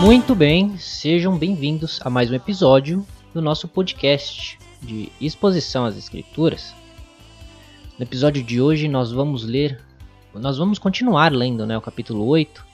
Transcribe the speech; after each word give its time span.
Muito 0.00 0.34
bem, 0.34 0.78
sejam 0.78 1.36
bem-vindos 1.36 2.00
a 2.02 2.08
mais 2.08 2.30
um 2.30 2.34
episódio 2.34 3.06
do 3.34 3.42
nosso 3.42 3.68
podcast 3.68 4.58
de 4.80 5.12
exposição 5.20 5.84
às 5.84 5.94
escrituras. 5.94 6.74
No 7.98 8.04
episódio 8.04 8.42
de 8.42 8.62
hoje 8.62 8.88
nós 8.88 9.12
vamos 9.12 9.44
ler, 9.44 9.78
nós 10.34 10.56
vamos 10.56 10.78
continuar 10.78 11.32
lendo, 11.32 11.66
né, 11.66 11.76
o 11.76 11.82
capítulo 11.82 12.24
8. 12.26 12.64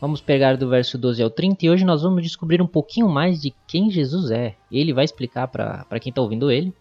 Vamos 0.00 0.20
pegar 0.20 0.56
do 0.56 0.68
verso 0.68 0.96
12 0.96 1.20
ao 1.20 1.30
30 1.30 1.66
e 1.66 1.70
hoje 1.70 1.84
nós 1.84 2.02
vamos 2.02 2.22
descobrir 2.22 2.62
um 2.62 2.66
pouquinho 2.66 3.08
mais 3.08 3.40
de 3.40 3.52
quem 3.66 3.90
Jesus 3.90 4.30
é. 4.30 4.54
Ele 4.70 4.92
vai 4.92 5.04
explicar 5.04 5.48
para 5.48 5.98
quem 6.00 6.10
está 6.10 6.22
ouvindo 6.22 6.50
ele 6.50 6.72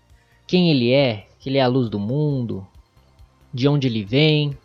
quem 0.46 0.70
ele 0.70 0.92
é, 0.92 1.28
que 1.40 1.50
ele 1.50 1.58
é 1.58 1.62
a 1.62 1.68
luz 1.68 1.90
do 1.90 1.98
mundo, 1.98 2.68
de 3.54 3.68
onde 3.68 3.88
ele 3.88 4.04
vem, 4.04 4.56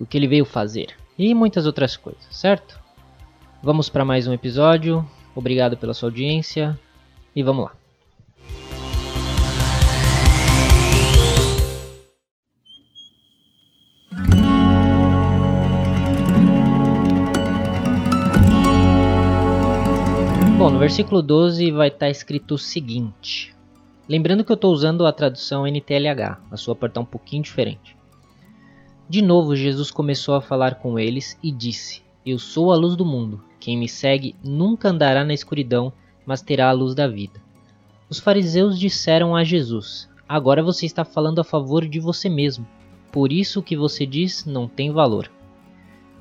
o 0.00 0.04
que 0.04 0.18
ele 0.18 0.26
veio 0.26 0.44
fazer 0.44 0.96
e 1.16 1.32
muitas 1.32 1.64
outras 1.64 1.96
coisas, 1.96 2.26
certo? 2.30 2.81
Vamos 3.64 3.88
para 3.88 4.04
mais 4.04 4.26
um 4.26 4.32
episódio. 4.32 5.08
Obrigado 5.36 5.76
pela 5.76 5.94
sua 5.94 6.08
audiência 6.08 6.76
e 7.34 7.44
vamos 7.44 7.66
lá. 7.66 7.72
Bom, 20.58 20.70
no 20.70 20.80
versículo 20.80 21.22
12 21.22 21.70
vai 21.70 21.86
estar 21.86 22.10
escrito 22.10 22.56
o 22.56 22.58
seguinte. 22.58 23.54
Lembrando 24.08 24.42
que 24.42 24.50
eu 24.50 24.54
estou 24.54 24.72
usando 24.72 25.06
a 25.06 25.12
tradução 25.12 25.68
NTLH, 25.68 26.40
a 26.50 26.56
sua 26.56 26.74
parte 26.74 26.90
está 26.90 27.00
um 27.00 27.04
pouquinho 27.04 27.44
diferente. 27.44 27.96
De 29.08 29.22
novo, 29.22 29.54
Jesus 29.54 29.92
começou 29.92 30.34
a 30.34 30.40
falar 30.40 30.80
com 30.80 30.98
eles 30.98 31.38
e 31.40 31.52
disse: 31.52 32.02
Eu 32.26 32.40
sou 32.40 32.72
a 32.72 32.76
luz 32.76 32.96
do 32.96 33.04
mundo. 33.04 33.51
Quem 33.62 33.78
me 33.78 33.88
segue 33.88 34.34
nunca 34.42 34.88
andará 34.88 35.24
na 35.24 35.32
escuridão, 35.32 35.92
mas 36.26 36.42
terá 36.42 36.68
a 36.68 36.72
luz 36.72 36.96
da 36.96 37.06
vida. 37.06 37.40
Os 38.10 38.18
fariseus 38.18 38.76
disseram 38.76 39.36
a 39.36 39.44
Jesus: 39.44 40.10
Agora 40.28 40.64
você 40.64 40.84
está 40.84 41.04
falando 41.04 41.40
a 41.40 41.44
favor 41.44 41.86
de 41.86 42.00
você 42.00 42.28
mesmo. 42.28 42.66
Por 43.12 43.30
isso 43.30 43.60
o 43.60 43.62
que 43.62 43.76
você 43.76 44.04
diz 44.04 44.44
não 44.44 44.66
tem 44.66 44.90
valor. 44.90 45.30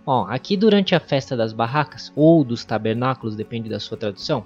Bom, 0.06 0.28
aqui 0.30 0.56
durante 0.56 0.94
a 0.94 1.00
festa 1.00 1.36
das 1.36 1.52
barracas, 1.52 2.14
ou 2.16 2.44
dos 2.44 2.64
tabernáculos, 2.64 3.36
depende 3.36 3.68
da 3.68 3.80
sua 3.80 3.98
tradução, 3.98 4.46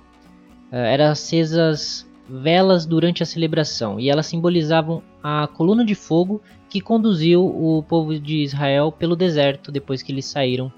eh, 0.71 0.93
eram 0.93 1.11
acesas 1.11 2.09
velas 2.29 2.85
durante 2.85 3.21
a 3.21 3.25
celebração 3.25 3.99
e 3.99 4.09
elas 4.09 4.27
simbolizavam 4.27 5.03
a 5.21 5.47
coluna 5.47 5.83
de 5.83 5.95
fogo 5.95 6.41
que 6.69 6.79
conduziu 6.79 7.45
o 7.45 7.83
povo 7.83 8.17
de 8.17 8.37
Israel 8.37 8.89
pelo 8.89 9.17
deserto 9.17 9.69
depois 9.69 10.01
que 10.01 10.13
eles 10.13 10.23
saíram 10.23 10.71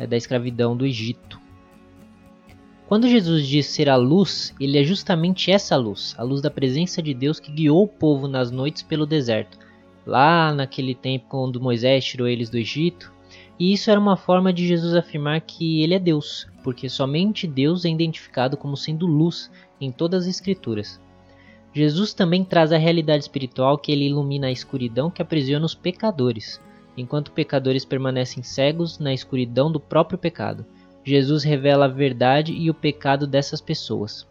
eh, 0.00 0.06
da 0.08 0.16
escravidão 0.16 0.76
do 0.76 0.84
Egito. 0.84 1.39
Quando 2.90 3.06
Jesus 3.06 3.46
diz 3.46 3.66
ser 3.66 3.88
a 3.88 3.94
luz, 3.94 4.52
ele 4.58 4.76
é 4.76 4.82
justamente 4.82 5.48
essa 5.48 5.76
luz, 5.76 6.12
a 6.18 6.24
luz 6.24 6.42
da 6.42 6.50
presença 6.50 7.00
de 7.00 7.14
Deus 7.14 7.38
que 7.38 7.52
guiou 7.52 7.84
o 7.84 7.86
povo 7.86 8.26
nas 8.26 8.50
noites 8.50 8.82
pelo 8.82 9.06
deserto, 9.06 9.60
lá 10.04 10.52
naquele 10.52 10.92
tempo 10.92 11.26
quando 11.28 11.60
Moisés 11.60 12.04
tirou 12.04 12.26
eles 12.26 12.50
do 12.50 12.58
Egito. 12.58 13.12
E 13.56 13.72
isso 13.72 13.92
era 13.92 14.00
uma 14.00 14.16
forma 14.16 14.52
de 14.52 14.66
Jesus 14.66 14.96
afirmar 14.96 15.40
que 15.42 15.84
ele 15.84 15.94
é 15.94 16.00
Deus, 16.00 16.48
porque 16.64 16.88
somente 16.88 17.46
Deus 17.46 17.84
é 17.84 17.88
identificado 17.88 18.56
como 18.56 18.76
sendo 18.76 19.06
luz 19.06 19.52
em 19.80 19.92
todas 19.92 20.24
as 20.24 20.28
Escrituras. 20.28 21.00
Jesus 21.72 22.12
também 22.12 22.44
traz 22.44 22.72
a 22.72 22.76
realidade 22.76 23.22
espiritual 23.22 23.78
que 23.78 23.92
ele 23.92 24.08
ilumina 24.08 24.48
a 24.48 24.52
escuridão 24.52 25.12
que 25.12 25.22
aprisiona 25.22 25.64
os 25.64 25.76
pecadores, 25.76 26.60
enquanto 26.96 27.30
pecadores 27.30 27.84
permanecem 27.84 28.42
cegos 28.42 28.98
na 28.98 29.14
escuridão 29.14 29.70
do 29.70 29.78
próprio 29.78 30.18
pecado. 30.18 30.66
Jesus 31.04 31.44
revela 31.44 31.86
a 31.86 31.88
verdade 31.88 32.52
e 32.52 32.68
o 32.68 32.74
pecado 32.74 33.26
dessas 33.26 33.60
pessoas. 33.60 34.26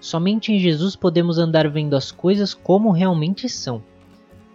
Somente 0.00 0.52
em 0.52 0.58
Jesus 0.58 0.96
podemos 0.96 1.38
andar 1.38 1.68
vendo 1.70 1.94
as 1.94 2.10
coisas 2.10 2.52
como 2.52 2.90
realmente 2.90 3.48
são. 3.48 3.82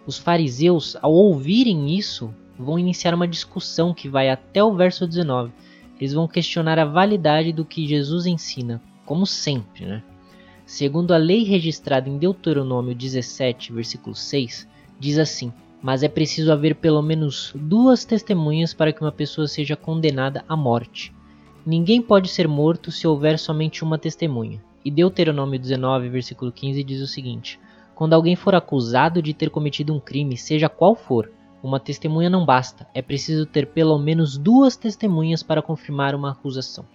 Os 0.06 0.18
fariseus, 0.18 0.96
ao 1.00 1.12
ouvirem 1.12 1.96
isso, 1.96 2.32
vão 2.58 2.78
iniciar 2.78 3.14
uma 3.14 3.28
discussão 3.28 3.94
que 3.94 4.08
vai 4.08 4.30
até 4.30 4.62
o 4.62 4.74
verso 4.74 5.06
19. 5.06 5.52
Eles 5.98 6.12
vão 6.12 6.28
questionar 6.28 6.78
a 6.78 6.84
validade 6.84 7.52
do 7.52 7.64
que 7.64 7.86
Jesus 7.86 8.26
ensina, 8.26 8.80
como 9.04 9.26
sempre, 9.26 9.86
né? 9.86 10.02
Segundo 10.66 11.12
a 11.12 11.16
lei 11.16 11.44
registrada 11.44 12.10
em 12.10 12.18
Deuteronômio 12.18 12.94
17, 12.94 13.72
versículo 13.72 14.14
6, 14.14 14.68
diz 15.00 15.18
assim: 15.18 15.50
Mas 15.82 16.02
é 16.02 16.08
preciso 16.08 16.52
haver 16.52 16.74
pelo 16.74 17.00
menos 17.00 17.52
duas 17.54 18.04
testemunhas 18.04 18.74
para 18.74 18.92
que 18.92 19.00
uma 19.00 19.10
pessoa 19.10 19.48
seja 19.48 19.76
condenada 19.76 20.44
à 20.46 20.54
morte. 20.54 21.10
Ninguém 21.70 22.00
pode 22.00 22.30
ser 22.30 22.48
morto 22.48 22.90
se 22.90 23.06
houver 23.06 23.38
somente 23.38 23.84
uma 23.84 23.98
testemunha. 23.98 24.58
E 24.82 24.90
Deuteronômio 24.90 25.60
19, 25.60 26.08
versículo 26.08 26.50
15 26.50 26.82
diz 26.82 27.02
o 27.02 27.06
seguinte: 27.06 27.60
Quando 27.94 28.14
alguém 28.14 28.34
for 28.34 28.54
acusado 28.54 29.20
de 29.20 29.34
ter 29.34 29.50
cometido 29.50 29.92
um 29.92 30.00
crime, 30.00 30.34
seja 30.34 30.66
qual 30.70 30.94
for, 30.94 31.30
uma 31.62 31.78
testemunha 31.78 32.30
não 32.30 32.46
basta, 32.46 32.88
é 32.94 33.02
preciso 33.02 33.44
ter 33.44 33.66
pelo 33.66 33.98
menos 33.98 34.38
duas 34.38 34.78
testemunhas 34.78 35.42
para 35.42 35.60
confirmar 35.60 36.14
uma 36.14 36.30
acusação. 36.30 36.86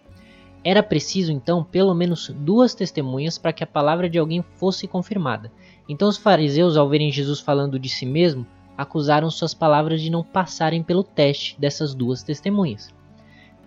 Era 0.63 0.81
preciso 0.81 1.31
então 1.31 1.63
pelo 1.63 1.93
menos 1.93 2.29
duas 2.29 2.73
testemunhas 2.73 3.37
para 3.37 3.53
que 3.53 3.63
a 3.63 3.67
palavra 3.67 4.09
de 4.09 4.17
alguém 4.17 4.43
fosse 4.55 4.87
confirmada. 4.87 5.51
Então 5.87 6.09
os 6.09 6.17
fariseus, 6.17 6.77
ao 6.77 6.89
verem 6.89 7.11
Jesus 7.11 7.39
falando 7.39 7.77
de 7.77 7.89
si 7.89 8.07
mesmo, 8.07 8.43
acusaram 8.75 9.29
suas 9.29 9.53
palavras 9.53 10.01
de 10.01 10.09
não 10.09 10.23
passarem 10.23 10.81
pelo 10.81 11.03
teste 11.03 11.61
dessas 11.61 11.93
duas 11.93 12.23
testemunhas. 12.23 12.91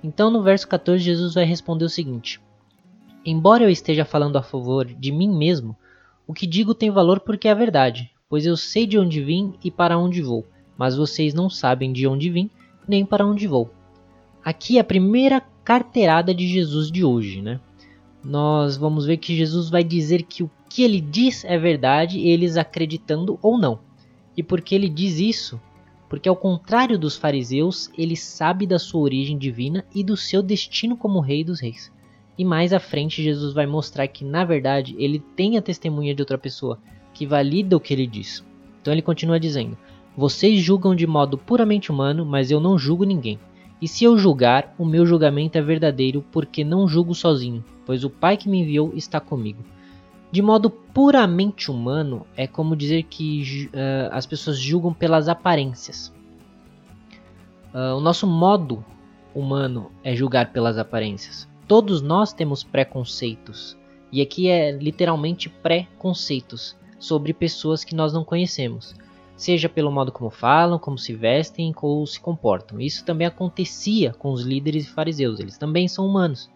Então 0.07 0.31
no 0.31 0.43
verso 0.43 0.69
14 0.69 1.03
Jesus 1.03 1.35
vai 1.35 1.45
responder 1.45 1.85
o 1.85 1.91
seguinte: 1.91 2.41
Embora 3.25 3.65
eu 3.65 3.71
esteja 3.71 4.05
falando 4.05 4.37
a 4.37 4.43
favor 4.43 4.85
de 4.87 5.11
mim 5.11 5.37
mesmo, 5.37 5.77
o 6.27 6.33
que 6.33 6.47
digo 6.47 6.75
tem 6.75 6.91
valor 6.91 7.21
porque 7.21 7.49
é 7.49 7.55
verdade, 7.55 8.11
pois 8.29 8.47
eu 8.47 8.57
sei 8.57 8.87
de 8.87 8.99
onde 8.99 9.21
vim 9.21 9.55
e 9.65 9.71
para 9.71 9.99
onde 9.99 10.23
vou 10.23 10.47
mas 10.77 10.97
vocês 10.97 11.33
não 11.33 11.49
sabem 11.49 11.93
de 11.93 12.07
onde 12.07 12.31
vim 12.31 12.51
nem 12.87 13.05
para 13.05 13.27
onde 13.27 13.47
vou. 13.47 13.71
Aqui 14.45 14.77
é 14.77 14.81
a 14.81 14.85
primeira 14.85 15.43
carteirada 15.65 16.35
de 16.35 16.47
Jesus 16.47 16.91
de 16.91 17.05
hoje, 17.05 17.43
né? 17.43 17.61
Nós 18.23 18.77
vamos 18.77 19.07
ver 19.07 19.17
que 19.17 19.37
Jesus 19.37 19.69
vai 19.69 19.83
dizer 19.83 20.23
que 20.23 20.43
o 20.43 20.51
que 20.69 20.83
ele 20.83 21.01
diz 21.01 21.45
é 21.45 21.59
verdade, 21.59 22.21
eles 22.21 22.57
acreditando 22.57 23.39
ou 23.43 23.59
não. 23.59 23.81
E 24.37 24.43
por 24.43 24.61
que 24.61 24.75
ele 24.75 24.89
diz 24.89 25.19
isso? 25.19 25.61
Porque 26.09 26.29
ao 26.29 26.37
contrário 26.37 26.99
dos 26.99 27.17
fariseus, 27.17 27.91
ele 27.97 28.17
sabe 28.17 28.67
da 28.67 28.79
sua 28.79 29.01
origem 29.01 29.37
divina 29.37 29.85
e 29.95 30.05
do 30.05 30.17
seu 30.17 30.43
destino 30.43 30.97
como 30.97 31.21
rei 31.21 31.43
dos 31.43 31.61
reis. 31.61 31.93
E 32.39 32.45
mais 32.45 32.73
à 32.73 32.79
frente 32.79 33.23
Jesus 33.23 33.55
vai 33.55 33.67
mostrar 33.67 34.07
que 34.07 34.25
na 34.25 34.45
verdade 34.45 34.95
ele 34.99 35.19
tem 35.35 35.57
a 35.57 35.63
testemunha 35.63 36.15
de 36.15 36.23
outra 36.23 36.37
pessoa 36.37 36.79
que 37.15 37.27
valida 37.27 37.77
o 37.77 37.81
que 37.81 37.95
ele 37.95 38.07
diz. 38.07 38.45
Então 38.81 38.93
ele 38.93 39.03
continua 39.03 39.41
dizendo: 39.41 39.77
vocês 40.17 40.61
julgam 40.61 40.95
de 40.95 41.07
modo 41.07 41.37
puramente 41.37 41.91
humano, 41.91 42.25
mas 42.25 42.51
eu 42.51 42.61
não 42.61 42.79
julgo 42.79 43.05
ninguém. 43.05 43.39
E 43.81 43.87
se 43.89 44.05
eu 44.05 44.17
julgar, 44.17 44.75
o 44.79 44.85
meu 44.85 45.05
julgamento 45.05 45.59
é 45.59 45.63
verdadeiro, 45.63 46.25
porque 46.33 46.65
não 46.65 46.89
julgo 46.89 47.15
sozinho, 47.15 47.63
pois 47.85 48.05
o 48.05 48.11
Pai 48.11 48.37
que 48.37 48.49
me 48.49 48.61
enviou 48.61 48.93
está 48.95 49.21
comigo. 49.21 49.63
De 50.37 50.43
modo 50.43 50.69
puramente 50.69 51.71
humano, 51.71 52.27
é 52.37 52.47
como 52.47 52.77
dizer 52.77 53.05
que 53.05 53.71
uh, 53.73 54.13
as 54.13 54.27
pessoas 54.27 54.59
julgam 54.59 54.93
pelas 54.93 55.31
aparências. 55.31 56.13
Uh, 57.73 57.97
o 57.97 58.01
nosso 58.03 58.27
modo 58.27 58.85
humano 59.35 59.91
é 60.05 60.15
julgar 60.15 60.53
pelas 60.53 60.77
aparências. 60.77 61.49
Todos 61.67 62.03
nós 62.03 62.35
temos 62.35 62.63
preconceitos, 62.63 63.79
e 64.13 64.21
aqui 64.21 64.51
é 64.51 64.73
literalmente 64.73 65.49
preconceitos 65.49 66.77
sobre 66.99 67.33
pessoas 67.33 67.83
que 67.83 67.95
nós 67.95 68.13
não 68.13 68.23
conhecemos 68.23 68.95
seja 69.39 69.71
pelo 69.71 69.91
modo 69.91 70.13
como 70.13 70.29
falam, 70.29 70.79
como 70.79 70.99
se 70.99 71.15
vestem 71.15 71.75
ou 71.81 72.07
se 72.07 72.21
comportam. 72.21 72.79
Isso 72.79 73.05
também 73.07 73.27
acontecia 73.27 74.13
com 74.13 74.33
os 74.33 74.43
líderes 74.43 74.85
e 74.85 74.91
fariseus, 74.91 75.41
eles 75.41 75.57
também 75.57 75.89
são 75.89 76.07
humanos. 76.07 76.51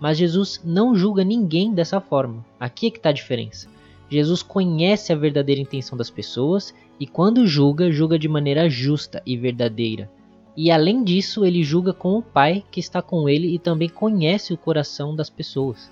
Mas 0.00 0.18
Jesus 0.18 0.60
não 0.64 0.94
julga 0.94 1.24
ninguém 1.24 1.74
dessa 1.74 2.00
forma. 2.00 2.44
Aqui 2.58 2.86
é 2.86 2.90
que 2.90 2.98
está 2.98 3.08
a 3.08 3.12
diferença. 3.12 3.68
Jesus 4.10 4.42
conhece 4.42 5.12
a 5.12 5.16
verdadeira 5.16 5.60
intenção 5.60 5.98
das 5.98 6.08
pessoas 6.08 6.74
e 6.98 7.06
quando 7.06 7.46
julga, 7.46 7.90
julga 7.90 8.18
de 8.18 8.28
maneira 8.28 8.68
justa 8.68 9.22
e 9.26 9.36
verdadeira. 9.36 10.10
E 10.56 10.70
além 10.70 11.04
disso, 11.04 11.44
ele 11.44 11.62
julga 11.62 11.92
com 11.92 12.16
o 12.16 12.22
Pai 12.22 12.64
que 12.70 12.80
está 12.80 13.00
com 13.00 13.28
ele 13.28 13.54
e 13.54 13.58
também 13.58 13.88
conhece 13.88 14.52
o 14.52 14.56
coração 14.56 15.14
das 15.14 15.30
pessoas. 15.30 15.90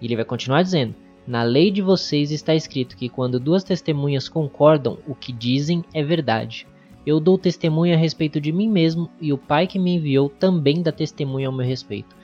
E 0.00 0.06
ele 0.06 0.16
vai 0.16 0.24
continuar 0.24 0.62
dizendo: 0.62 0.94
Na 1.26 1.42
lei 1.42 1.70
de 1.70 1.80
vocês 1.80 2.30
está 2.30 2.54
escrito 2.54 2.96
que 2.96 3.08
quando 3.08 3.40
duas 3.40 3.64
testemunhas 3.64 4.28
concordam, 4.28 4.98
o 5.06 5.14
que 5.14 5.32
dizem 5.32 5.82
é 5.94 6.02
verdade. 6.02 6.66
Eu 7.06 7.18
dou 7.18 7.38
testemunho 7.38 7.94
a 7.94 7.96
respeito 7.96 8.38
de 8.38 8.52
mim 8.52 8.68
mesmo 8.68 9.08
e 9.18 9.32
o 9.32 9.38
Pai 9.38 9.66
que 9.66 9.78
me 9.78 9.94
enviou 9.94 10.28
também 10.28 10.82
dá 10.82 10.92
testemunho 10.92 11.48
ao 11.48 11.56
meu 11.56 11.66
respeito. 11.66 12.14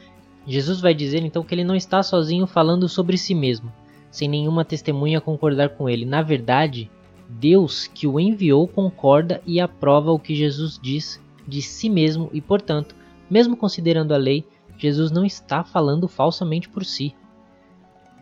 Jesus 0.47 0.81
vai 0.81 0.95
dizer 0.95 1.25
então 1.25 1.43
que 1.43 1.55
ele 1.55 1.65
não 1.65 1.75
está 1.75 2.03
sozinho 2.03 2.47
falando 2.47 2.89
sobre 2.89 3.17
si 3.17 3.35
mesmo, 3.35 3.73
sem 4.11 4.29
nenhuma 4.29 4.65
testemunha 4.65 5.21
concordar 5.21 5.71
com 5.71 5.89
ele. 5.89 6.05
Na 6.05 6.23
verdade, 6.23 6.91
Deus 7.29 7.87
que 7.87 8.07
o 8.07 8.21
enviou 8.21 8.69
concorda 8.69 9.41
e 9.47 9.61
aprova 9.61 10.13
o 10.13 10.19
que 10.19 10.35
Jesus 10.35 10.79
diz 10.81 11.21
de 11.47 11.63
si 11.63 11.89
mesmo 11.89 12.31
e, 12.33 12.41
portanto, 12.41 12.95
mesmo 13.31 13.57
considerando 13.57 14.13
a 14.13 14.17
lei, 14.17 14.45
Jesus 14.77 15.11
não 15.11 15.25
está 15.25 15.65
falando 15.65 16.07
falsamente 16.07 16.69
por 16.69 16.85
si. 16.85 17.15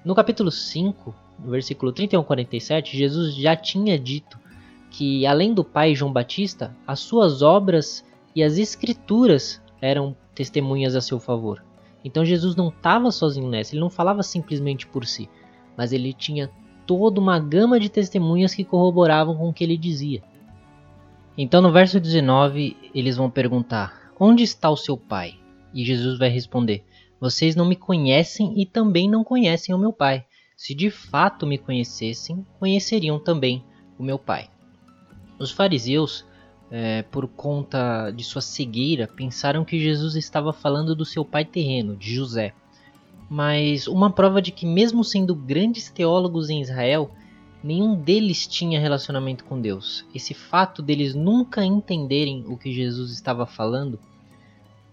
No 0.04 0.14
capítulo 0.14 0.50
5, 0.50 1.14
no 1.38 1.50
versículo 1.50 1.92
31 1.92 2.22
47, 2.22 2.96
Jesus 2.96 3.34
já 3.34 3.56
tinha 3.56 3.98
dito 3.98 4.38
que, 4.90 5.26
além 5.26 5.54
do 5.54 5.64
pai 5.64 5.94
João 5.94 6.12
Batista, 6.12 6.76
as 6.86 7.00
suas 7.00 7.42
obras 7.42 8.04
e 8.34 8.42
as 8.42 8.58
escrituras 8.58 9.60
eram 9.80 10.16
testemunhas 10.34 10.94
a 10.94 11.00
seu 11.00 11.18
favor. 11.18 11.64
Então 12.04 12.24
Jesus 12.24 12.56
não 12.56 12.68
estava 12.68 13.10
sozinho 13.10 13.48
nessa, 13.48 13.74
ele 13.74 13.80
não 13.80 13.90
falava 13.90 14.22
simplesmente 14.22 14.86
por 14.86 15.06
si, 15.06 15.28
mas 15.76 15.92
ele 15.92 16.12
tinha 16.12 16.50
toda 16.86 17.20
uma 17.20 17.38
gama 17.38 17.78
de 17.78 17.88
testemunhas 17.88 18.54
que 18.54 18.64
corroboravam 18.64 19.36
com 19.36 19.48
o 19.48 19.52
que 19.52 19.62
ele 19.62 19.76
dizia. 19.76 20.22
Então 21.36 21.62
no 21.62 21.72
verso 21.72 22.00
19 22.00 22.76
eles 22.94 23.16
vão 23.16 23.30
perguntar: 23.30 24.12
Onde 24.18 24.42
está 24.42 24.68
o 24.68 24.76
seu 24.76 24.96
pai? 24.96 25.34
E 25.72 25.84
Jesus 25.84 26.18
vai 26.18 26.28
responder: 26.28 26.84
Vocês 27.20 27.56
não 27.56 27.64
me 27.64 27.76
conhecem 27.76 28.60
e 28.60 28.66
também 28.66 29.08
não 29.08 29.24
conhecem 29.24 29.74
o 29.74 29.78
meu 29.78 29.92
pai. 29.92 30.24
Se 30.56 30.74
de 30.74 30.90
fato 30.90 31.46
me 31.46 31.58
conhecessem, 31.58 32.46
conheceriam 32.58 33.18
também 33.18 33.64
o 33.98 34.02
meu 34.02 34.18
pai. 34.18 34.48
Os 35.38 35.50
fariseus, 35.50 36.24
é, 36.74 37.02
por 37.02 37.28
conta 37.28 38.10
de 38.10 38.24
sua 38.24 38.40
cegueira, 38.40 39.06
pensaram 39.06 39.62
que 39.62 39.78
Jesus 39.78 40.16
estava 40.16 40.54
falando 40.54 40.96
do 40.96 41.04
seu 41.04 41.22
pai 41.22 41.44
terreno, 41.44 41.94
de 41.94 42.14
José. 42.14 42.54
Mas 43.28 43.86
uma 43.86 44.10
prova 44.10 44.40
de 44.40 44.50
que, 44.50 44.64
mesmo 44.64 45.04
sendo 45.04 45.34
grandes 45.34 45.90
teólogos 45.90 46.48
em 46.48 46.62
Israel, 46.62 47.10
nenhum 47.62 47.94
deles 47.94 48.46
tinha 48.46 48.80
relacionamento 48.80 49.44
com 49.44 49.60
Deus. 49.60 50.06
Esse 50.14 50.32
fato 50.32 50.80
deles 50.80 51.14
nunca 51.14 51.62
entenderem 51.62 52.42
o 52.48 52.56
que 52.56 52.72
Jesus 52.72 53.12
estava 53.12 53.44
falando 53.44 54.00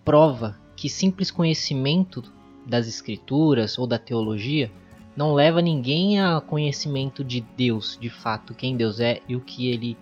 prova 0.03 0.59
que 0.75 0.89
simples 0.89 1.31
conhecimento 1.31 2.23
das 2.65 2.87
Escrituras 2.87 3.79
ou 3.79 3.87
da 3.87 3.97
teologia 3.97 4.69
não 5.15 5.33
leva 5.33 5.61
ninguém 5.61 6.19
a 6.19 6.41
conhecimento 6.41 7.23
de 7.23 7.41
Deus, 7.55 7.97
de 7.99 8.09
fato, 8.09 8.53
quem 8.53 8.75
Deus 8.75 8.99
é 8.99 9.21
e 9.29 9.35
o 9.35 9.41
que 9.41 9.67
ele 9.67 9.97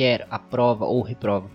quer 0.00 0.26
aprova 0.30 0.86
ou 0.86 1.02
reprova. 1.02 1.50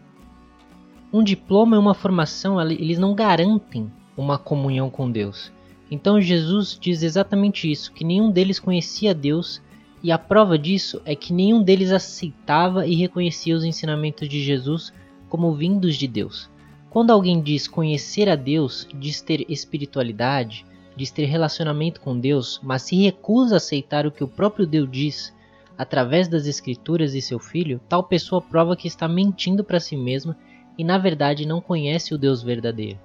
Um 1.12 1.24
diploma 1.24 1.76
e 1.76 1.80
uma 1.80 1.96
formação, 1.96 2.62
eles 2.62 3.00
não 3.00 3.16
garantem 3.16 3.92
uma 4.16 4.38
comunhão 4.38 4.88
com 4.88 5.10
Deus. 5.10 5.52
Então 5.90 6.22
Jesus 6.22 6.78
diz 6.80 7.02
exatamente 7.02 7.72
isso, 7.72 7.92
que 7.92 8.04
nenhum 8.06 8.30
deles 8.30 8.60
conhecia 8.60 9.16
Deus, 9.16 9.64
e 10.04 10.12
a 10.12 10.20
prova 10.20 10.60
disso 10.60 11.02
é 11.06 11.16
que 11.16 11.34
nenhum 11.34 11.64
deles 11.64 11.92
aceitava 11.92 12.86
e 12.86 12.94
reconhecia 12.94 13.56
os 13.56 13.64
ensinamentos 13.64 14.30
de 14.30 14.44
Jesus 14.44 14.94
como 15.28 15.56
vindos 15.56 15.96
de 15.96 16.08
Deus. 16.08 16.48
Quando 16.92 17.10
alguém 17.10 17.42
diz 17.42 17.68
conhecer 17.68 18.30
a 18.30 18.36
Deus, 18.36 18.88
diz 18.94 19.22
ter 19.22 19.44
espiritualidade, 19.50 20.68
diz 20.96 21.10
ter 21.10 21.26
relacionamento 21.26 22.00
com 22.00 22.20
Deus, 22.20 22.60
mas 22.62 22.84
se 22.84 22.96
recusa 22.96 23.56
a 23.56 23.58
aceitar 23.58 24.06
o 24.06 24.12
que 24.12 24.24
o 24.24 24.28
próprio 24.28 24.68
Deus 24.68 24.88
diz, 24.92 25.34
através 25.78 26.28
das 26.28 26.46
escrituras 26.46 27.14
e 27.14 27.22
seu 27.22 27.40
filho, 27.40 27.80
tal 27.88 28.04
pessoa 28.04 28.42
prova 28.42 28.76
que 28.76 28.88
está 28.88 29.08
mentindo 29.08 29.64
para 29.64 29.80
si 29.80 29.96
mesma 29.96 30.38
e 30.78 30.84
na 30.84 30.98
verdade 30.98 31.48
não 31.48 31.62
conhece 31.62 32.14
o 32.14 32.18
Deus 32.18 32.44
verdadeiro. 32.44 33.00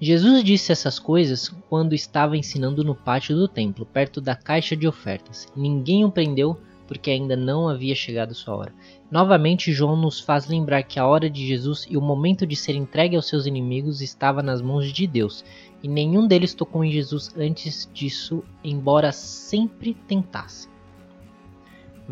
Jesus 0.00 0.42
disse 0.42 0.72
essas 0.72 0.98
coisas 0.98 1.48
quando 1.68 1.94
estava 1.94 2.36
ensinando 2.36 2.82
no 2.82 2.94
pátio 2.94 3.36
do 3.36 3.46
templo, 3.46 3.86
perto 3.86 4.20
da 4.20 4.34
caixa 4.34 4.76
de 4.76 4.88
ofertas. 4.88 5.46
Ninguém 5.54 6.04
o 6.04 6.10
prendeu 6.10 6.58
porque 6.92 7.10
ainda 7.10 7.36
não 7.36 7.68
havia 7.68 7.94
chegado 7.94 8.34
sua 8.34 8.54
hora. 8.56 8.74
Novamente, 9.10 9.72
João 9.72 9.96
nos 9.96 10.20
faz 10.20 10.46
lembrar 10.46 10.82
que 10.82 10.98
a 10.98 11.06
hora 11.06 11.30
de 11.30 11.46
Jesus 11.46 11.86
e 11.88 11.96
o 11.96 12.02
momento 12.02 12.46
de 12.46 12.56
ser 12.56 12.74
entregue 12.74 13.16
aos 13.16 13.28
seus 13.28 13.46
inimigos 13.46 14.02
estava 14.02 14.42
nas 14.42 14.60
mãos 14.60 14.92
de 14.92 15.06
Deus, 15.06 15.44
e 15.82 15.88
nenhum 15.88 16.26
deles 16.26 16.52
tocou 16.52 16.84
em 16.84 16.90
Jesus 16.90 17.34
antes 17.36 17.88
disso, 17.94 18.42
embora 18.62 19.10
sempre 19.12 19.94
tentasse. 20.06 20.71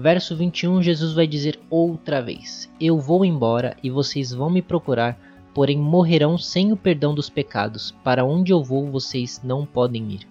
Verso 0.03 0.35
21, 0.35 0.83
Jesus 0.83 1.13
vai 1.13 1.27
dizer 1.27 1.61
outra 1.69 2.23
vez: 2.23 2.73
Eu 2.81 2.99
vou 2.99 3.23
embora 3.23 3.77
e 3.83 3.91
vocês 3.91 4.33
vão 4.33 4.49
me 4.49 4.63
procurar, 4.63 5.21
porém 5.53 5.77
morrerão 5.77 6.39
sem 6.39 6.73
o 6.73 6.77
perdão 6.77 7.15
dos 7.15 7.29
pecados. 7.29 7.95
Para 8.03 8.25
onde 8.25 8.51
eu 8.51 8.65
vou, 8.65 8.91
vocês 8.91 9.43
não 9.45 9.67
podem 9.67 10.13
ir. 10.13 10.27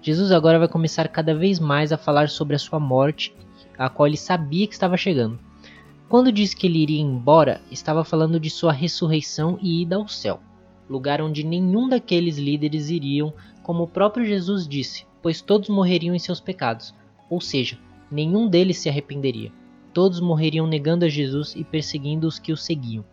Jesus 0.00 0.30
agora 0.30 0.56
vai 0.56 0.68
começar 0.68 1.08
cada 1.08 1.34
vez 1.34 1.58
mais 1.58 1.92
a 1.92 1.98
falar 1.98 2.28
sobre 2.28 2.54
a 2.54 2.58
sua 2.60 2.78
morte, 2.78 3.34
a 3.76 3.88
qual 3.88 4.06
ele 4.06 4.16
sabia 4.16 4.68
que 4.68 4.72
estava 4.72 4.96
chegando. 4.96 5.36
Quando 6.08 6.30
diz 6.30 6.54
que 6.54 6.68
ele 6.68 6.78
iria 6.78 7.00
embora, 7.00 7.60
estava 7.72 8.04
falando 8.04 8.38
de 8.38 8.50
sua 8.50 8.70
ressurreição 8.70 9.58
e 9.60 9.82
ida 9.82 9.96
ao 9.96 10.06
céu, 10.06 10.38
lugar 10.88 11.20
onde 11.20 11.42
nenhum 11.42 11.88
daqueles 11.88 12.38
líderes 12.38 12.88
iriam, 12.88 13.34
como 13.64 13.82
o 13.82 13.88
próprio 13.88 14.24
Jesus 14.24 14.68
disse, 14.68 15.04
pois 15.20 15.42
todos 15.42 15.68
morreriam 15.68 16.14
em 16.14 16.20
seus 16.20 16.38
pecados, 16.38 16.94
ou 17.28 17.40
seja, 17.40 17.76
nenhum 18.12 18.48
deles 18.48 18.78
se 18.78 18.88
arrependeria. 18.88 19.50
Todos 19.92 20.20
morreriam 20.20 20.66
negando 20.66 21.04
a 21.04 21.08
Jesus 21.08 21.54
e 21.56 21.64
perseguindo 21.64 22.26
os 22.26 22.38
que 22.38 22.52
o 22.52 22.56
seguiam. 22.56 23.04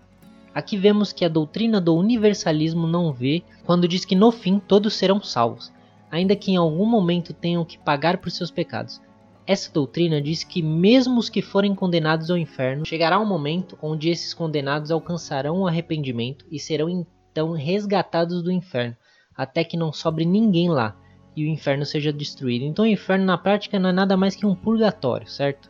Aqui 0.53 0.77
vemos 0.77 1.13
que 1.13 1.23
a 1.23 1.29
doutrina 1.29 1.79
do 1.79 1.95
universalismo 1.95 2.87
não 2.87 3.13
vê 3.13 3.43
quando 3.65 3.87
diz 3.87 4.03
que 4.03 4.15
no 4.15 4.31
fim 4.31 4.59
todos 4.59 4.93
serão 4.93 5.21
salvos, 5.21 5.71
ainda 6.11 6.35
que 6.35 6.51
em 6.51 6.57
algum 6.57 6.85
momento 6.85 7.33
tenham 7.33 7.63
que 7.63 7.77
pagar 7.77 8.17
por 8.17 8.31
seus 8.31 8.51
pecados. 8.51 9.01
Essa 9.45 9.71
doutrina 9.71 10.21
diz 10.21 10.43
que 10.43 10.61
mesmo 10.61 11.19
os 11.19 11.29
que 11.29 11.41
forem 11.41 11.73
condenados 11.73 12.29
ao 12.29 12.37
inferno, 12.37 12.85
chegará 12.85 13.19
um 13.19 13.25
momento 13.25 13.77
onde 13.81 14.09
esses 14.09 14.33
condenados 14.33 14.91
alcançarão 14.91 15.61
o 15.61 15.67
arrependimento 15.67 16.45
e 16.51 16.59
serão 16.59 16.87
então 16.89 17.51
resgatados 17.53 18.43
do 18.43 18.51
inferno, 18.51 18.95
até 19.35 19.63
que 19.63 19.77
não 19.77 19.91
sobre 19.91 20.25
ninguém 20.25 20.69
lá, 20.69 20.95
e 21.35 21.45
o 21.45 21.47
inferno 21.47 21.85
seja 21.85 22.11
destruído. 22.11 22.65
Então 22.65 22.85
o 22.85 22.87
inferno 22.87 23.25
na 23.25 23.37
prática 23.37 23.79
não 23.79 23.89
é 23.89 23.93
nada 23.93 24.17
mais 24.17 24.35
que 24.35 24.45
um 24.45 24.55
purgatório, 24.55 25.29
certo? 25.29 25.69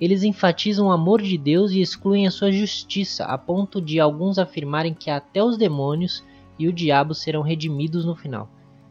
Eles 0.00 0.22
enfatizam 0.22 0.88
o 0.88 0.90
amor 0.90 1.22
de 1.22 1.38
Deus 1.38 1.70
e 1.70 1.80
excluem 1.80 2.26
a 2.26 2.30
sua 2.30 2.50
justiça, 2.50 3.24
a 3.24 3.38
ponto 3.38 3.80
de 3.80 4.00
alguns 4.00 4.38
afirmarem 4.38 4.92
que 4.92 5.08
até 5.08 5.42
os 5.42 5.56
demônios 5.56 6.24
e 6.58 6.66
o 6.66 6.72
diabo 6.72 7.14
serão 7.14 7.42
redimidos 7.42 8.04
no 8.04 8.16
final. 8.16 8.48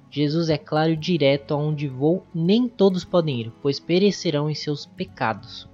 Jesus 0.10 0.48
é 0.50 0.58
claro 0.58 0.92
e 0.92 0.96
direto 0.96 1.54
aonde 1.54 1.88
vou, 1.88 2.24
nem 2.34 2.68
todos 2.68 3.04
podem 3.04 3.42
ir, 3.42 3.52
pois 3.62 3.80
perecerão 3.80 4.50
em 4.50 4.56
seus 4.56 4.86
pecados. 4.86 5.68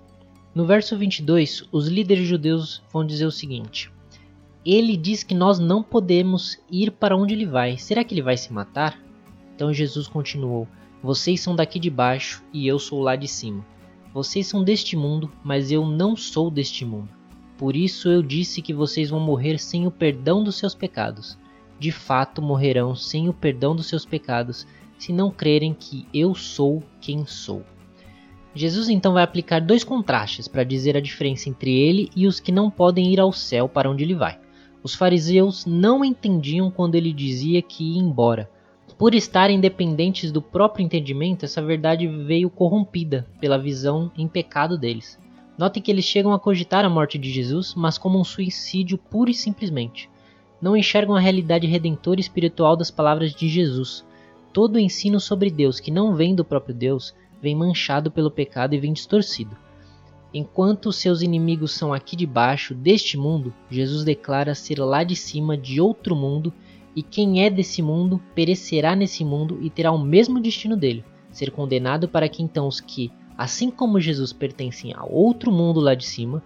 No 0.55 0.65
verso 0.65 0.97
22, 0.97 1.67
os 1.71 1.87
líderes 1.87 2.27
judeus 2.27 2.81
vão 2.91 3.05
dizer 3.05 3.25
o 3.25 3.31
seguinte: 3.31 3.91
Ele 4.65 4.97
diz 4.97 5.23
que 5.23 5.35
nós 5.35 5.59
não 5.59 5.83
podemos 5.83 6.57
ir 6.71 6.91
para 6.91 7.15
onde 7.15 7.33
ele 7.33 7.45
vai. 7.45 7.77
Será 7.77 8.03
que 8.03 8.13
ele 8.13 8.21
vai 8.21 8.35
se 8.35 8.51
matar? 8.51 8.99
Então 9.59 9.73
Jesus 9.73 10.07
continuou: 10.07 10.65
Vocês 11.03 11.41
são 11.41 11.53
daqui 11.53 11.79
de 11.79 11.89
baixo 11.89 12.41
e 12.53 12.65
eu 12.65 12.79
sou 12.79 13.01
lá 13.01 13.17
de 13.17 13.27
cima. 13.27 13.65
Vocês 14.13 14.47
são 14.47 14.63
deste 14.63 14.95
mundo, 14.95 15.29
mas 15.43 15.69
eu 15.69 15.85
não 15.85 16.15
sou 16.15 16.49
deste 16.49 16.85
mundo. 16.85 17.09
Por 17.57 17.75
isso 17.75 18.07
eu 18.07 18.23
disse 18.23 18.61
que 18.61 18.73
vocês 18.73 19.09
vão 19.09 19.19
morrer 19.19 19.59
sem 19.59 19.85
o 19.85 19.91
perdão 19.91 20.45
dos 20.45 20.55
seus 20.55 20.73
pecados. 20.73 21.37
De 21.77 21.91
fato, 21.91 22.41
morrerão 22.41 22.95
sem 22.95 23.27
o 23.27 23.33
perdão 23.33 23.75
dos 23.75 23.87
seus 23.87 24.05
pecados, 24.05 24.65
se 24.97 25.11
não 25.11 25.29
crerem 25.29 25.73
que 25.77 26.07
eu 26.13 26.33
sou 26.33 26.81
quem 27.01 27.25
sou. 27.25 27.61
Jesus 28.55 28.87
então 28.87 29.11
vai 29.11 29.23
aplicar 29.23 29.59
dois 29.59 29.83
contrastes 29.83 30.47
para 30.47 30.63
dizer 30.63 30.95
a 30.95 31.01
diferença 31.01 31.49
entre 31.49 31.77
ele 31.77 32.09
e 32.15 32.27
os 32.27 32.39
que 32.39 32.53
não 32.53 32.71
podem 32.71 33.11
ir 33.11 33.19
ao 33.19 33.33
céu 33.33 33.67
para 33.67 33.91
onde 33.91 34.05
ele 34.05 34.15
vai. 34.15 34.39
Os 34.81 34.95
fariseus 34.95 35.65
não 35.65 36.05
entendiam 36.05 36.71
quando 36.71 36.95
ele 36.95 37.11
dizia 37.11 37.61
que 37.61 37.83
ia 37.83 38.01
embora, 38.01 38.49
por 38.99 39.15
estarem 39.15 39.61
dependentes 39.61 40.29
do 40.29 40.41
próprio 40.41 40.83
entendimento, 40.83 41.45
essa 41.45 41.61
verdade 41.61 42.05
veio 42.05 42.49
corrompida 42.49 43.25
pela 43.39 43.57
visão 43.57 44.11
em 44.17 44.27
pecado 44.27 44.77
deles. 44.77 45.17
Notem 45.57 45.81
que 45.81 45.89
eles 45.89 46.03
chegam 46.03 46.33
a 46.33 46.39
cogitar 46.39 46.83
a 46.83 46.89
morte 46.89 47.17
de 47.17 47.31
Jesus, 47.31 47.73
mas 47.73 47.97
como 47.97 48.19
um 48.19 48.25
suicídio 48.25 48.97
puro 48.97 49.31
e 49.31 49.33
simplesmente. 49.33 50.09
Não 50.61 50.75
enxergam 50.75 51.15
a 51.15 51.19
realidade 51.19 51.65
redentora 51.65 52.19
e 52.19 52.21
espiritual 52.21 52.75
das 52.75 52.91
palavras 52.91 53.33
de 53.33 53.47
Jesus. 53.47 54.05
Todo 54.51 54.75
o 54.75 54.79
ensino 54.79 55.17
sobre 55.17 55.49
Deus 55.49 55.79
que 55.79 55.91
não 55.91 56.13
vem 56.13 56.35
do 56.35 56.43
próprio 56.43 56.75
Deus 56.75 57.15
vem 57.41 57.55
manchado 57.55 58.11
pelo 58.11 58.29
pecado 58.29 58.75
e 58.75 58.79
vem 58.79 58.91
distorcido. 58.91 59.55
Enquanto 60.33 60.91
seus 60.91 61.21
inimigos 61.21 61.71
são 61.71 61.93
aqui 61.93 62.17
de 62.17 62.25
baixo, 62.25 62.75
deste 62.75 63.17
mundo, 63.17 63.53
Jesus 63.71 64.03
declara 64.03 64.53
ser 64.53 64.77
lá 64.77 65.05
de 65.05 65.15
cima 65.15 65.55
de 65.55 65.79
outro 65.79 66.17
mundo, 66.17 66.53
e 66.95 67.03
quem 67.03 67.43
é 67.43 67.49
desse 67.49 67.81
mundo 67.81 68.21
perecerá 68.33 68.95
nesse 68.95 69.23
mundo 69.23 69.59
e 69.61 69.69
terá 69.69 69.91
o 69.91 69.97
mesmo 69.97 70.39
destino 70.39 70.75
dele, 70.75 71.03
ser 71.31 71.51
condenado 71.51 72.07
para 72.07 72.27
que 72.27 72.41
então 72.41 72.67
os 72.67 72.79
que, 72.79 73.11
assim 73.37 73.69
como 73.69 73.99
Jesus 73.99 74.33
pertencem 74.33 74.93
a 74.93 75.03
outro 75.03 75.51
mundo 75.51 75.79
lá 75.79 75.93
de 75.95 76.05
cima, 76.05 76.43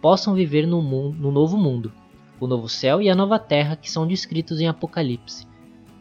possam 0.00 0.34
viver 0.34 0.66
no, 0.66 0.82
mundo, 0.82 1.16
no 1.18 1.32
novo 1.32 1.56
mundo, 1.56 1.92
o 2.38 2.46
novo 2.46 2.68
céu 2.68 3.00
e 3.00 3.08
a 3.08 3.14
nova 3.14 3.38
terra 3.38 3.76
que 3.76 3.90
são 3.90 4.06
descritos 4.06 4.60
em 4.60 4.68
Apocalipse. 4.68 5.46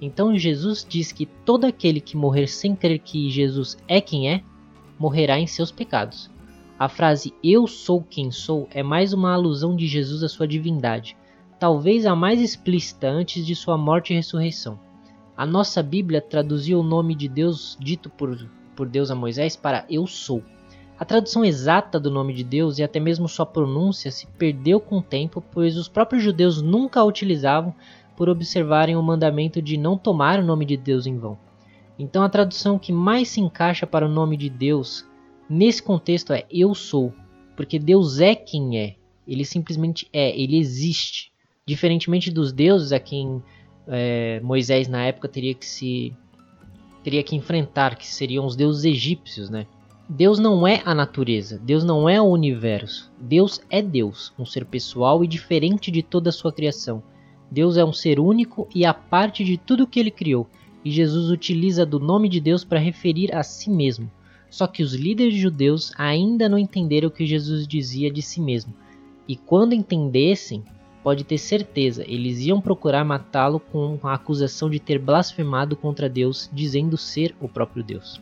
Então 0.01 0.37
Jesus 0.37 0.85
diz 0.87 1.11
que 1.11 1.25
todo 1.25 1.65
aquele 1.65 2.01
que 2.01 2.17
morrer 2.17 2.47
sem 2.47 2.75
crer 2.75 2.99
que 2.99 3.29
Jesus 3.29 3.77
é 3.87 4.01
quem 4.01 4.29
é, 4.29 4.43
morrerá 4.99 5.39
em 5.39 5.47
seus 5.47 5.71
pecados. 5.71 6.29
A 6.77 6.89
frase 6.89 7.33
Eu 7.41 7.67
sou 7.67 8.01
quem 8.01 8.31
sou 8.31 8.67
é 8.71 8.83
mais 8.83 9.13
uma 9.13 9.33
alusão 9.33 9.75
de 9.75 9.87
Jesus 9.87 10.21
à 10.23 10.27
sua 10.27 10.45
divindade, 10.45 11.15
talvez 11.65 12.05
a 12.05 12.15
mais 12.15 12.39
explícita 12.39 13.09
antes 13.09 13.43
de 13.43 13.55
sua 13.55 13.75
morte 13.75 14.13
e 14.13 14.15
ressurreição. 14.15 14.79
A 15.35 15.47
nossa 15.47 15.81
Bíblia 15.81 16.21
traduziu 16.21 16.79
o 16.79 16.83
nome 16.83 17.15
de 17.15 17.27
Deus 17.27 17.75
dito 17.81 18.07
por, 18.07 18.37
por 18.75 18.87
Deus 18.87 19.09
a 19.09 19.15
Moisés 19.15 19.55
para 19.55 19.83
Eu 19.89 20.05
sou. 20.05 20.43
A 20.99 21.03
tradução 21.03 21.43
exata 21.43 21.99
do 21.99 22.11
nome 22.11 22.35
de 22.35 22.43
Deus 22.43 22.77
e 22.77 22.83
até 22.83 22.99
mesmo 22.99 23.27
sua 23.27 23.47
pronúncia 23.47 24.11
se 24.11 24.27
perdeu 24.27 24.79
com 24.79 24.99
o 24.99 25.01
tempo, 25.01 25.43
pois 25.51 25.75
os 25.75 25.87
próprios 25.87 26.21
judeus 26.21 26.61
nunca 26.61 26.99
a 26.99 27.03
utilizavam 27.03 27.73
por 28.15 28.29
observarem 28.29 28.95
o 28.95 29.01
mandamento 29.01 29.59
de 29.59 29.75
não 29.75 29.97
tomar 29.97 30.39
o 30.39 30.45
nome 30.45 30.65
de 30.67 30.77
Deus 30.77 31.07
em 31.07 31.17
vão. 31.17 31.35
Então 31.97 32.21
a 32.21 32.29
tradução 32.29 32.77
que 32.77 32.93
mais 32.93 33.29
se 33.29 33.41
encaixa 33.41 33.87
para 33.87 34.05
o 34.05 34.09
nome 34.09 34.37
de 34.37 34.51
Deus 34.51 35.03
Nesse 35.49 35.81
contexto 35.81 36.31
é 36.31 36.45
eu 36.51 36.75
sou, 36.75 37.11
porque 37.55 37.79
Deus 37.79 38.19
é 38.19 38.35
quem 38.35 38.77
é. 38.77 38.97
Ele 39.27 39.43
simplesmente 39.43 40.07
é, 40.13 40.39
ele 40.39 40.59
existe. 40.59 41.33
Diferentemente 41.67 42.29
dos 42.29 42.53
deuses 42.53 42.91
a 42.91 42.99
quem 42.99 43.41
é, 43.87 44.39
Moisés 44.41 44.87
na 44.87 45.03
época 45.03 45.27
teria 45.27 45.55
que 45.55 45.65
se 45.65 46.13
teria 47.03 47.23
que 47.23 47.35
enfrentar, 47.35 47.95
que 47.95 48.05
seriam 48.05 48.45
os 48.45 48.55
deuses 48.55 48.85
egípcios, 48.85 49.49
né? 49.49 49.65
Deus 50.07 50.37
não 50.37 50.67
é 50.67 50.83
a 50.85 50.93
natureza, 50.93 51.57
Deus 51.57 51.83
não 51.83 52.07
é 52.07 52.21
o 52.21 52.25
universo. 52.25 53.11
Deus 53.19 53.59
é 53.67 53.81
Deus, 53.81 54.31
um 54.37 54.45
ser 54.45 54.63
pessoal 54.65 55.23
e 55.23 55.27
diferente 55.27 55.89
de 55.89 56.03
toda 56.03 56.29
a 56.29 56.31
sua 56.31 56.53
criação. 56.53 57.01
Deus 57.49 57.77
é 57.77 57.83
um 57.83 57.93
ser 57.93 58.19
único 58.19 58.67
e 58.73 58.85
a 58.85 58.93
parte 58.93 59.43
de 59.43 59.57
tudo 59.57 59.87
que 59.87 59.99
ele 59.99 60.11
criou, 60.11 60.47
e 60.83 60.91
Jesus 60.91 61.31
utiliza 61.31 61.83
do 61.83 61.99
nome 61.99 62.29
de 62.29 62.39
Deus 62.39 62.63
para 62.63 62.77
referir 62.79 63.33
a 63.33 63.41
si 63.41 63.71
mesmo. 63.71 64.11
Só 64.51 64.67
que 64.67 64.83
os 64.83 64.93
líderes 64.93 65.33
judeus 65.33 65.91
ainda 65.97 66.47
não 66.47 66.59
entenderam 66.59 67.07
o 67.07 67.11
que 67.11 67.25
Jesus 67.25 67.67
dizia 67.67 68.11
de 68.11 68.21
si 68.21 68.39
mesmo. 68.39 68.71
E 69.27 69.35
quando 69.35 69.73
entendessem, 69.73 70.63
pode 71.05 71.23
ter 71.23 71.37
certeza, 71.37 72.03
eles 72.07 72.39
iam 72.39 72.59
procurar 72.59 73.05
matá-lo 73.05 73.59
com 73.59 73.99
a 74.01 74.15
acusação 74.15 74.71
de 74.71 74.79
ter 74.79 74.97
blasfemado 74.97 75.75
contra 75.75 76.09
Deus, 76.09 76.49
dizendo 76.51 76.97
ser 76.97 77.35
o 77.39 77.47
próprio 77.47 77.83
Deus. 77.83 78.19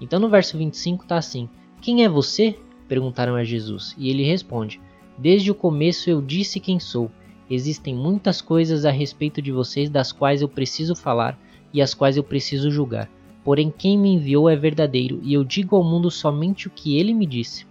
Então 0.00 0.20
no 0.20 0.28
verso 0.28 0.56
25 0.56 1.02
está 1.02 1.16
assim: 1.16 1.48
Quem 1.80 2.04
é 2.04 2.08
você? 2.08 2.56
perguntaram 2.86 3.34
a 3.34 3.42
Jesus, 3.42 3.96
e 3.98 4.10
ele 4.10 4.22
responde: 4.22 4.80
Desde 5.18 5.50
o 5.50 5.56
começo 5.56 6.08
eu 6.08 6.22
disse 6.22 6.60
quem 6.60 6.78
sou. 6.78 7.10
Existem 7.50 7.96
muitas 7.96 8.40
coisas 8.40 8.84
a 8.84 8.92
respeito 8.92 9.42
de 9.42 9.50
vocês 9.50 9.90
das 9.90 10.12
quais 10.12 10.40
eu 10.40 10.48
preciso 10.48 10.94
falar 10.94 11.36
e 11.72 11.82
as 11.82 11.94
quais 11.94 12.16
eu 12.16 12.22
preciso 12.22 12.70
julgar. 12.70 13.10
Porém, 13.42 13.74
quem 13.76 13.98
me 13.98 14.10
enviou 14.10 14.48
é 14.48 14.54
verdadeiro, 14.54 15.18
e 15.20 15.34
eu 15.34 15.42
digo 15.42 15.74
ao 15.74 15.82
mundo 15.82 16.12
somente 16.12 16.68
o 16.68 16.70
que 16.70 16.96
ele 16.96 17.12
me 17.12 17.26
disse. 17.26 17.66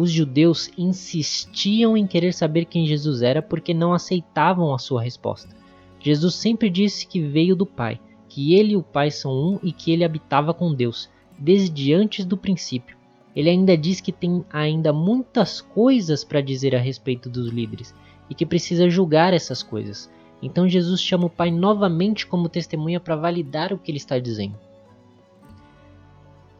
Os 0.00 0.10
judeus 0.10 0.70
insistiam 0.78 1.94
em 1.94 2.06
querer 2.06 2.32
saber 2.32 2.64
quem 2.64 2.86
Jesus 2.86 3.20
era 3.20 3.42
porque 3.42 3.74
não 3.74 3.92
aceitavam 3.92 4.72
a 4.72 4.78
sua 4.78 5.02
resposta. 5.02 5.54
Jesus 5.98 6.36
sempre 6.36 6.70
disse 6.70 7.06
que 7.06 7.20
veio 7.20 7.54
do 7.54 7.66
Pai, 7.66 8.00
que 8.26 8.54
ele 8.54 8.72
e 8.72 8.76
o 8.78 8.82
Pai 8.82 9.10
são 9.10 9.30
um 9.30 9.58
e 9.62 9.70
que 9.70 9.92
ele 9.92 10.02
habitava 10.02 10.54
com 10.54 10.72
Deus, 10.72 11.10
desde 11.38 11.92
antes 11.92 12.24
do 12.24 12.34
princípio. 12.34 12.96
Ele 13.36 13.50
ainda 13.50 13.76
diz 13.76 14.00
que 14.00 14.10
tem 14.10 14.42
ainda 14.50 14.90
muitas 14.90 15.60
coisas 15.60 16.24
para 16.24 16.40
dizer 16.40 16.74
a 16.74 16.80
respeito 16.80 17.28
dos 17.28 17.50
líderes 17.50 17.94
e 18.30 18.34
que 18.34 18.46
precisa 18.46 18.88
julgar 18.88 19.34
essas 19.34 19.62
coisas. 19.62 20.10
Então 20.40 20.66
Jesus 20.66 21.02
chama 21.02 21.26
o 21.26 21.30
Pai 21.30 21.50
novamente 21.50 22.26
como 22.26 22.48
testemunha 22.48 23.00
para 23.00 23.16
validar 23.16 23.70
o 23.70 23.76
que 23.76 23.90
ele 23.90 23.98
está 23.98 24.18
dizendo. 24.18 24.58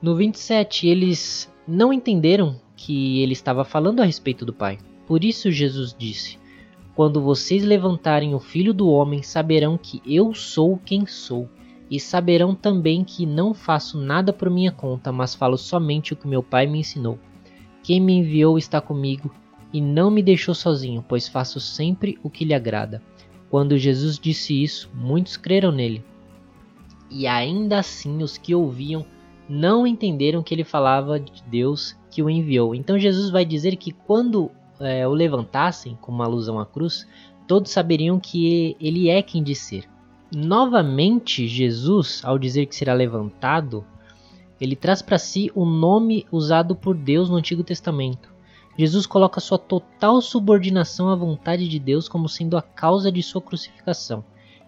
No 0.03 0.15
27, 0.15 0.87
eles 0.87 1.51
não 1.67 1.91
entenderam 1.91 2.61
que 2.81 3.21
ele 3.23 3.35
estava 3.35 3.63
falando 3.63 4.01
a 4.01 4.07
respeito 4.07 4.47
do 4.47 4.55
Pai. 4.55 4.79
Por 5.07 5.23
isso 5.23 5.51
Jesus 5.51 5.95
disse: 5.97 6.39
Quando 6.95 7.21
vocês 7.21 7.63
levantarem 7.63 8.35
o 8.35 8.41
Filho 8.41 8.73
do 8.73 8.89
Homem, 8.89 9.23
saberão 9.23 9.77
que 9.77 10.01
eu 10.07 10.33
sou 10.33 10.81
quem 10.83 11.05
sou, 11.05 11.47
e 11.91 12.01
saberão 12.01 12.55
também 12.55 13.05
que 13.05 13.27
não 13.27 13.53
faço 13.53 13.99
nada 13.99 14.33
por 14.33 14.49
minha 14.49 14.73
conta, 14.73 15.13
mas 15.13 15.35
falo 15.35 15.59
somente 15.59 16.15
o 16.15 16.17
que 16.17 16.27
meu 16.27 16.43
Pai 16.43 16.67
me 16.67 16.79
ensinou. 16.79 17.19
Quem 17.83 18.01
me 18.01 18.15
enviou 18.15 18.57
está 18.57 18.81
comigo 18.81 19.31
e 19.73 19.81
não 19.81 20.11
me 20.11 20.23
deixou 20.23 20.55
sozinho, 20.55 21.05
pois 21.07 21.29
faço 21.29 21.61
sempre 21.61 22.19
o 22.23 22.31
que 22.31 22.47
lhe 22.47 22.55
agrada. 22.55 23.03
Quando 23.51 23.77
Jesus 23.77 24.19
disse 24.19 24.63
isso, 24.63 24.91
muitos 24.95 25.37
creram 25.37 25.71
nele. 25.71 26.03
E 27.11 27.27
ainda 27.27 27.81
assim 27.81 28.23
os 28.23 28.39
que 28.39 28.55
ouviam 28.55 29.05
não 29.50 29.85
entenderam 29.85 30.45
que 30.45 30.54
ele 30.54 30.62
falava 30.62 31.19
de 31.19 31.42
Deus 31.45 31.97
que 32.09 32.23
o 32.23 32.30
enviou. 32.30 32.73
Então 32.73 32.97
Jesus 32.97 33.30
vai 33.30 33.45
dizer 33.45 33.75
que 33.75 33.90
quando 33.90 34.49
é, 34.78 35.07
o 35.07 35.12
levantassem, 35.12 35.99
como 36.00 36.19
uma 36.19 36.25
alusão 36.25 36.61
à 36.61 36.64
cruz, 36.64 37.07
todos 37.49 37.73
saberiam 37.73 38.21
que 38.21 38.76
ele 38.80 39.11
é 39.11 39.21
quem 39.21 39.42
diz 39.42 39.59
ser. 39.59 39.88
Novamente, 40.33 41.49
Jesus, 41.49 42.23
ao 42.25 42.38
dizer 42.38 42.66
que 42.66 42.76
será 42.76 42.95
levantado, 42.95 43.85
ele 44.61 44.76
traz 44.76 45.02
para 45.02 45.19
si 45.19 45.50
o 45.52 45.64
nome 45.64 46.25
usado 46.30 46.76
por 46.76 46.97
Deus 46.97 47.28
no 47.28 47.37
Antigo 47.37 47.64
Testamento. 47.64 48.30
Jesus 48.78 49.04
coloca 49.04 49.40
sua 49.40 49.59
total 49.59 50.21
subordinação 50.21 51.09
à 51.09 51.16
vontade 51.16 51.69
de 51.69 51.78
Deus 51.80 52.09
como 52.09 52.28
sendo 52.28 52.57
a 52.57 52.62
causa 52.62 53.11
de 53.11 53.21
sua 53.21 53.42
crucificação. 53.42 54.25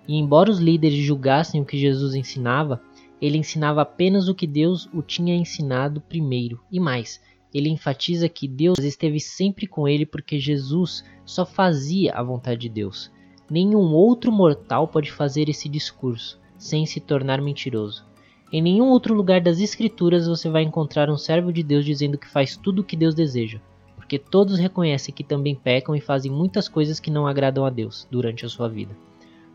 E 0.09 0.17
embora 0.17 0.51
os 0.51 0.59
líderes 0.59 0.99
julgassem 1.05 1.61
o 1.61 1.65
que 1.65 1.79
Jesus 1.79 2.17
ensinava, 2.17 2.81
ele 3.23 3.39
ensinava 3.39 3.83
apenas 3.83 4.29
o 4.29 4.35
que 4.35 4.49
Deus 4.49 4.89
o 4.93 5.01
tinha 5.01 5.33
ensinado 5.33 6.01
primeiro, 6.01 6.61
e 6.73 6.81
mais, 6.81 7.23
ele 7.55 7.69
enfatiza 7.69 8.29
que 8.29 8.49
Deus 8.49 8.81
esteve 8.81 9.21
sempre 9.21 9.65
com 9.69 9.87
ele 9.87 10.05
porque 10.05 10.41
Jesus 10.41 11.05
só 11.25 11.47
fazia 11.47 12.15
a 12.15 12.23
vontade 12.23 12.63
de 12.63 12.69
Deus. 12.69 13.13
Nenhum 13.49 13.93
outro 13.93 14.33
mortal 14.33 14.89
pode 14.89 15.13
fazer 15.13 15.49
esse 15.49 15.69
discurso 15.69 16.41
sem 16.59 16.85
se 16.85 16.99
tornar 16.99 17.41
mentiroso. 17.41 18.05
Em 18.53 18.61
nenhum 18.61 18.89
outro 18.89 19.15
lugar 19.15 19.41
das 19.41 19.61
Escrituras 19.61 20.27
você 20.27 20.51
vai 20.51 20.65
encontrar 20.65 21.09
um 21.09 21.17
servo 21.17 21.53
de 21.53 21.63
Deus 21.63 21.85
dizendo 21.85 22.19
que 22.19 22.29
faz 22.29 22.57
tudo 22.57 22.83
o 22.83 22.85
que 22.85 22.97
Deus 22.97 23.15
deseja, 23.15 23.61
porque 23.95 24.19
todos 24.19 24.59
reconhecem 24.59 25.15
que 25.15 25.23
também 25.23 25.55
pecam 25.55 25.95
e 25.95 26.01
fazem 26.01 26.31
muitas 26.31 26.69
coisas 26.69 26.99
que 26.99 27.11
não 27.11 27.27
agradam 27.27 27.65
a 27.65 27.71
Deus 27.71 28.07
durante 28.11 28.45
a 28.45 28.49
sua 28.49 28.69
vida. 28.69 28.97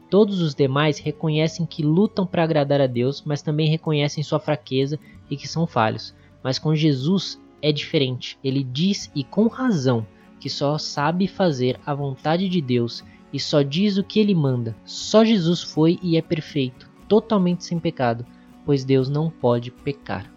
Todos 0.09 0.41
os 0.41 0.55
demais 0.55 0.99
reconhecem 0.99 1.65
que 1.65 1.83
lutam 1.83 2.25
para 2.25 2.43
agradar 2.43 2.79
a 2.79 2.87
Deus, 2.87 3.21
mas 3.25 3.41
também 3.41 3.69
reconhecem 3.69 4.23
sua 4.23 4.39
fraqueza 4.39 4.97
e 5.29 5.35
que 5.35 5.47
são 5.47 5.67
falhos. 5.67 6.15
Mas 6.41 6.57
com 6.57 6.73
Jesus 6.73 7.41
é 7.61 7.71
diferente. 7.71 8.39
Ele 8.43 8.63
diz 8.63 9.11
e 9.13 9.23
com 9.23 9.47
razão 9.47 10.05
que 10.39 10.49
só 10.49 10.77
sabe 10.77 11.27
fazer 11.27 11.79
a 11.85 11.93
vontade 11.93 12.47
de 12.47 12.61
Deus 12.61 13.03
e 13.33 13.39
só 13.39 13.61
diz 13.61 13.97
o 13.97 14.03
que 14.03 14.19
ele 14.19 14.33
manda. 14.33 14.75
Só 14.85 15.25
Jesus 15.25 15.61
foi 15.61 15.99
e 16.01 16.15
é 16.15 16.21
perfeito, 16.21 16.89
totalmente 17.07 17.65
sem 17.65 17.79
pecado, 17.79 18.25
pois 18.65 18.85
Deus 18.85 19.09
não 19.09 19.29
pode 19.29 19.71
pecar. 19.71 20.31